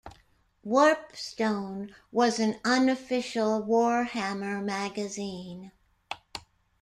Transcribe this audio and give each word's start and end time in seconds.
"Warpstone" 0.65 1.93
was 2.11 2.39
an 2.39 2.59
unofficial 2.65 3.61
warhammer 3.61 4.59
magazine. 4.63 5.71